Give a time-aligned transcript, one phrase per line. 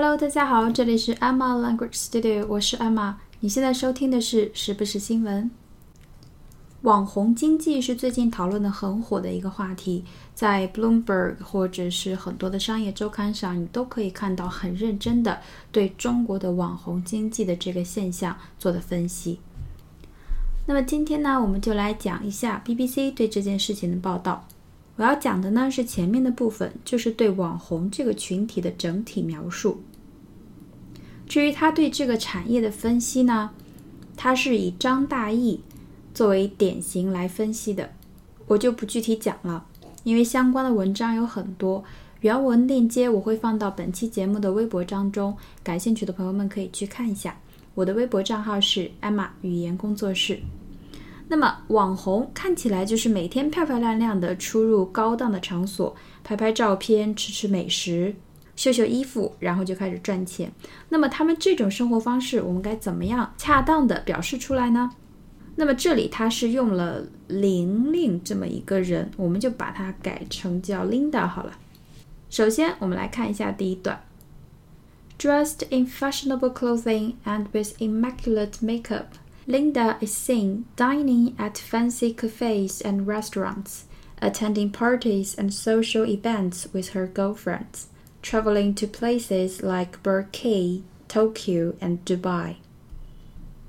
[0.00, 3.14] Hello，大家好，这里是 Emma Language Studio，我是 Emma。
[3.40, 5.50] 你现在收听的是时不时新闻。
[6.82, 10.04] 网红经济是最近讨论的很火的一个话题，
[10.36, 15.40] 在 Bloomberg 或者是很多的商业周刊上，你都可以看到很认真的
[15.72, 19.40] 对中国的网红经济的这个现象做的分析。
[20.66, 24.46] 那么今天呢，我们就来讲一下 BBC 对这件事情的报道。
[24.98, 29.80] 我要讲的呢是前面的部分，就是对网红这个群体的整体描述。
[31.28, 33.50] 至于他对这个产业的分析呢，
[34.16, 35.60] 他是以张大奕
[36.12, 37.88] 作为典型来分析的，
[38.48, 39.64] 我就不具体讲了，
[40.02, 41.84] 因为相关的文章有很多，
[42.22, 47.38] 原文链接我会放到本期节目的微博当中，感兴趣的朋友们可以去看一下。
[47.76, 50.40] 我的微博账号是艾玛语言工作室。
[51.30, 58.14] 那么网红看起来就是每天漂漂亮亮的出入高档的场所，拍拍照片，吃吃美食，
[58.56, 60.50] 秀秀衣服，然后就开始赚钱。
[60.88, 64.90] 那么他们这种生活方式，我们该怎么样恰当的表示出来呢？
[65.56, 71.52] 那么这里他是用了玲玲这么一个人，我们就把它改成叫 Linda 好了。
[72.30, 74.02] 首先我们来看一下第一段
[75.18, 79.06] ，Dressed in fashionable clothing and with immaculate makeup。
[79.50, 83.86] Linda is seen dining at fancy cafes and restaurants,
[84.20, 87.86] attending parties and social events with her girlfriends,
[88.20, 92.56] traveling to places like Boracay, Tokyo, and Dubai.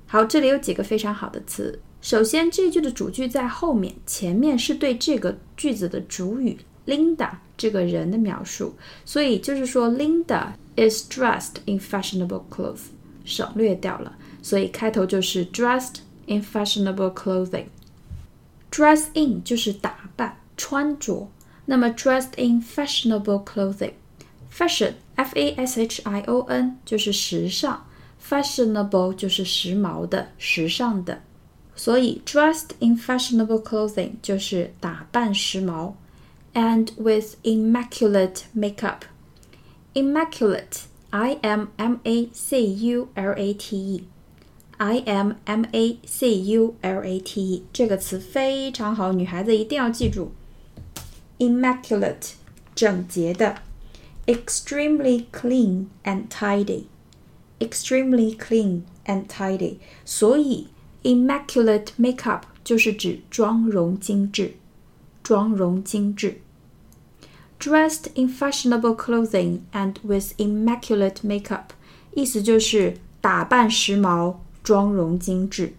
[0.06, 1.80] 好，这里有几个非常好的词。
[2.02, 8.74] 首先，这句的主句在后面，前面是对这个句子的主语 Linda 这个人的描述，
[9.06, 12.88] 所以就是说 Linda is dressed in fashionable clothes，
[13.24, 14.18] 省略掉了。
[14.41, 21.29] 所以开头就是 dressed in fashionable clothing。dress in 就是打扮、穿着。
[21.65, 27.79] 那么 dressed in fashionable clothing，fashion f a s h i o n 就是时尚，
[28.21, 31.21] fashionable 就是时髦的、时尚的。
[31.75, 35.93] 所以 dressed in fashionable clothing 就是打扮时髦，
[36.53, 44.07] and with immaculate makeup。immaculate i m m a c u l a t e
[44.79, 50.33] I M M A C U L A T E 这个词非常好，女孩子一定要记住。
[51.39, 52.33] Immaculate，
[52.75, 53.55] 整洁的；
[54.25, 59.77] extremely clean and tidy，extremely clean and tidy。
[60.03, 60.67] 所以，
[61.03, 64.55] immaculate makeup 就是指妆容精致，
[65.23, 66.41] 妆容精致。
[67.57, 71.69] Dressed in fashionable clothing and with immaculate makeup，
[72.13, 74.35] 意思就是打扮时髦。
[74.62, 75.74] 妆容精致。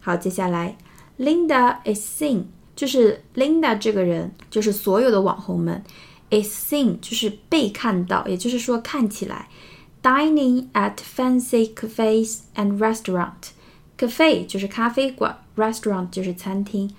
[0.00, 0.76] 好，接下来
[1.18, 2.44] ，Linda is seen，
[2.76, 5.82] 就是 Linda 这个人，就是所有的网红们
[6.30, 9.48] ，is seen 就是被看到，也就是说看起来
[10.02, 13.52] ，dining at fancy cafes and restaurant。
[13.96, 16.90] cafe 就是咖啡馆，restaurant 就是餐厅。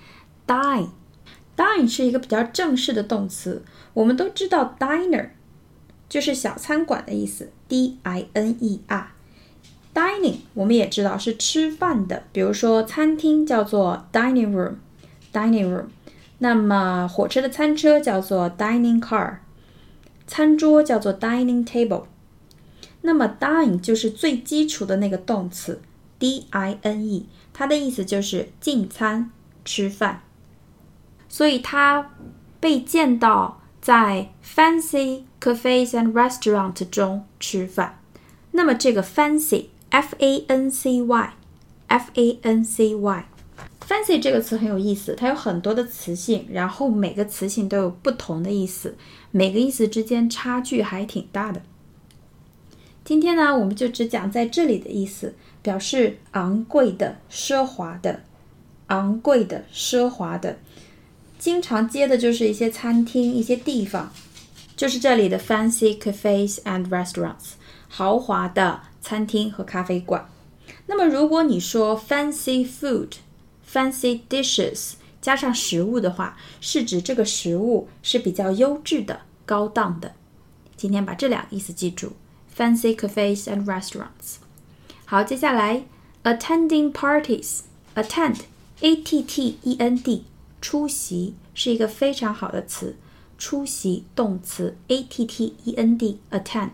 [0.46, 3.62] dine，dine 是一个比较正式的动词，
[3.92, 5.28] 我们都知道 diner
[6.08, 9.12] 就是小餐馆的意思，d i n e r。
[9.96, 15.86] Dining 我们也知道是吃饭的，比如说餐厅叫做 dining room，dining room。
[16.36, 19.38] 那么火车的餐车叫做 dining car，
[20.26, 22.04] 餐桌叫做 dining table。
[23.00, 25.80] 那么 dine 就是最基础的那个动词
[26.18, 29.30] d i n e，它的意思就是进餐、
[29.64, 30.20] 吃饭。
[31.26, 32.10] 所以它
[32.60, 37.98] 被见到在 fancy cafes and restaurant 中吃饭。
[38.50, 39.68] 那么这个 fancy。
[39.90, 48.96] F A N C Y，F A N C Y，fancy 这个词很有意思，它有很多的词性，然后每个词性都有不同的意思，
[49.30, 51.62] 每个意思之间差距还挺大的。
[53.04, 58.24] 今天呢，我们就只讲在这里的意思，表示昂贵的、奢华的、
[58.88, 60.58] 昂贵的、奢华的，
[61.38, 64.12] 经常接的就是一些餐厅、一些地方，
[64.76, 67.52] 就是这里的 fancy cafes and restaurants，
[67.88, 68.80] 豪华的。
[69.05, 70.29] 餐厅和咖啡馆。
[70.87, 80.13] 那么，如果你说 fancy food、fancy dishes 加上食物的话，是指这个食物是比较优质的、高档的。
[80.75, 82.13] 今天把这两个意思记住：
[82.55, 84.37] fancy cafes and restaurants。
[85.05, 85.83] 好，接下来
[86.23, 88.37] attending parties，attend
[88.79, 90.25] a t t e n d
[90.61, 92.95] 出席是一个非常好的词，
[93.37, 96.71] 出席动词 a t t e n d attend。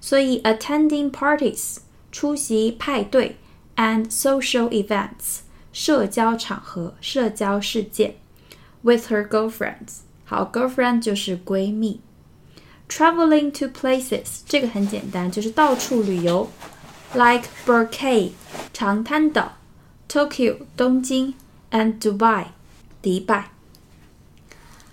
[0.00, 1.78] 所以 attending parties
[2.12, 3.36] 出席派对
[3.76, 5.40] and social events
[5.72, 8.16] 社交场合、社交事件
[8.82, 11.02] with her girlfriends 好 girlfriend
[12.88, 16.48] traveling to places 这个很简单，就是到处旅游
[17.14, 18.30] ，like Boracay
[18.72, 19.56] 长滩岛
[20.08, 21.34] ，Tokyo 东京
[21.72, 22.46] ，and Dubai
[23.02, 23.50] 迪拜。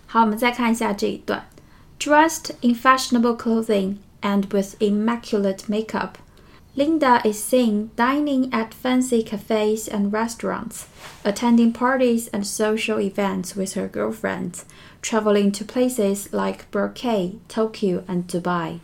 [0.07, 1.47] 好，我们再看一下这一段。
[1.99, 6.17] Dressed in fashionable clothing and with immaculate makeup.
[6.75, 10.87] Linda is seen dining at fancy cafes and restaurants,
[11.23, 14.65] attending parties and social events with her girlfriends,
[15.03, 18.79] traveling to places like Boracay, Tokyo, and Dubai.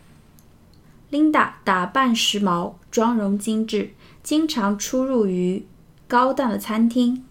[1.10, 5.66] Linda 打扮时髦，妆容精致，经常出入于
[6.08, 7.24] 高档的餐厅，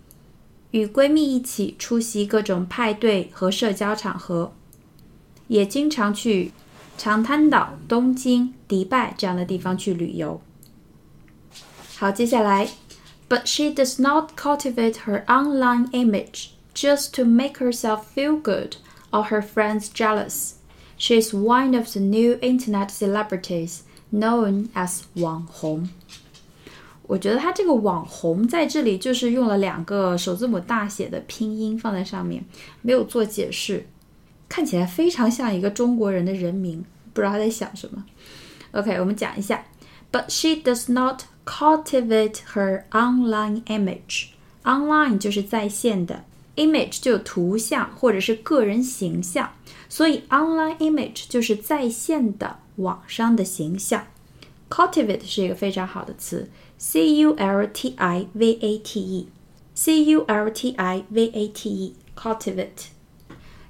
[0.72, 4.52] 与闺蜜一起出席各种派对和社交场合，
[5.46, 6.50] 也经常去
[6.97, 10.41] 长滩岛、东京、迪拜这样的地方去旅游。
[11.97, 12.69] 好，接下来，
[13.29, 18.75] But she does not cultivate her online image just to make herself feel good
[19.11, 20.53] or her friends jealous.
[20.97, 23.79] She is one of the new internet celebrities
[24.11, 25.89] known as 网红。
[27.07, 32.45] 我觉得它这个网红在这里就是用了两个首字母大写的拼音放在上面，
[32.81, 33.85] 没有做解释，
[34.57, 38.03] 看起来非常像一个中国人的人名，不知道他在想什么。
[38.71, 39.65] OK，我们讲一下，
[40.11, 44.27] But she does not cultivate her online image.
[44.63, 46.23] Online 就是在线的，
[46.55, 49.51] image 就有图像或者是个人形象，
[49.89, 54.05] 所以 online image 就是在线的网上的形象。
[54.69, 61.47] cultivate 是一个非常好的词，c u l t i v a t e，c u l t i v a
[61.49, 62.87] t e，cultivate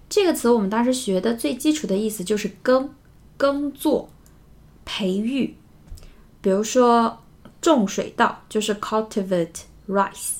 [0.08, 2.94] 这个词我们当时学的最基础的意思就是耕、
[3.36, 4.08] 耕作、
[4.84, 5.54] 培育，
[6.40, 7.20] 比如说。
[7.60, 10.36] 种水稻就是 cultivate rice。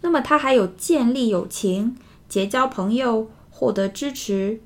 [0.00, 1.98] 那么它还有建立友情、
[2.30, 4.58] 结交朋友、获得支持、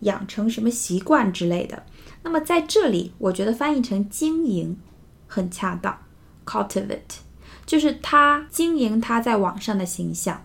[0.00, 1.84] 养成什么习惯之类的。
[2.22, 4.78] 那么在这里，我觉得翻译成经营
[5.26, 5.98] 很恰当
[6.46, 7.18] ，cultivate
[7.66, 10.42] 就是他经营他在网上的形象。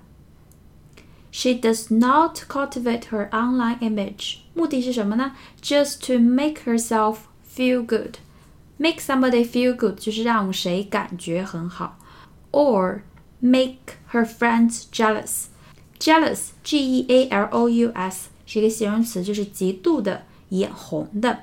[1.32, 5.32] She does not cultivate her online image，目的是什么呢？
[5.62, 7.18] Just to make herself
[7.54, 11.98] feel good。Make somebody feel good 就是让谁感觉很好，
[12.52, 13.00] or
[13.40, 21.40] make her friends jealous。Jealous, G-E-A-L-O-U-S 是一个形容词，就是极度的、眼红的。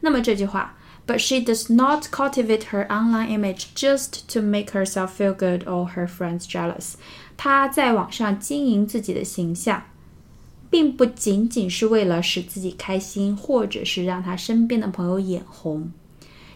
[0.00, 0.76] 那么这句话，
[1.06, 6.06] But she does not cultivate her online image just to make herself feel good or her
[6.06, 6.96] friends jealous。
[7.35, 9.83] 他在网上经营自己的形象，
[10.69, 15.91] 并不仅仅是为了使自己开心，或者是让他身边的朋友眼红。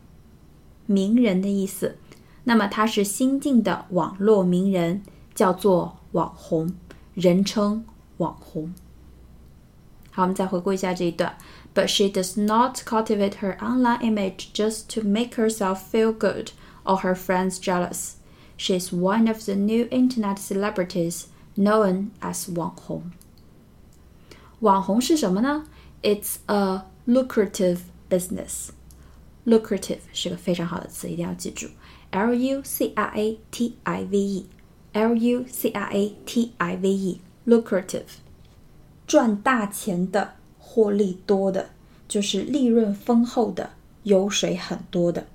[0.86, 1.98] 名人的意思。
[2.44, 5.02] 那么她是新晋的网络名人，
[5.34, 6.72] 叫做网红，
[7.16, 7.84] 人称
[8.19, 8.73] 网红。
[10.11, 11.37] 好，我们再回顾一下这一段。
[11.75, 16.51] But she does not cultivate her online image just to make herself feel good
[16.85, 18.17] or her friends jealous.
[18.59, 21.25] She is one of the new internet celebrities
[21.57, 23.11] known as 网红。
[24.61, 25.65] 网红是什么呢？
[26.03, 27.79] It's a lucrative
[28.11, 28.69] business.
[29.47, 31.69] Lucrative 是个非常好的词，一定要记住。
[32.11, 37.19] L U C R A T I V E，L U C R A T I V
[37.48, 38.04] Lucrative，
[39.08, 41.70] 赚大钱的，获利多的，
[42.08, 43.70] 就是利润丰厚的，
[44.04, 45.28] 油水很多的。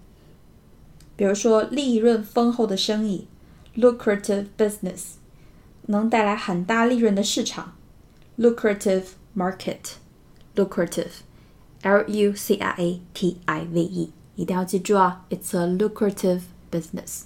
[1.16, 3.26] 比如说，利润丰厚的生意
[3.76, 5.14] ，lucrative business，
[5.87, 7.75] 能带来很大利润的市场
[8.38, 9.04] ，lucrative
[9.35, 17.23] market，lucrative，l u c r a t i v e，一定要记住啊，it's a lucrative business。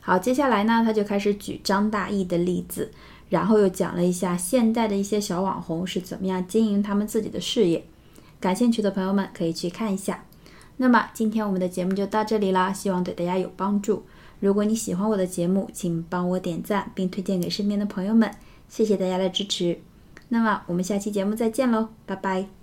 [0.00, 2.90] 好，接下来呢，他就开始举张大奕的例子，
[3.32, 7.82] 然后又讲了一下现代的一些小网红是怎么样经营他们自己的事业。
[8.38, 10.22] 感兴趣的朋友们可以去看一下。
[10.76, 14.04] 那么今天我们的节目就到这里啦，希望对大家有帮助。
[14.38, 18.30] 如果你喜欢我的节目，请帮我点赞并推荐给身边的朋友们，
[18.68, 19.80] 谢谢大家的支持。
[20.28, 22.61] 那么我们下期节目再见喽，拜拜。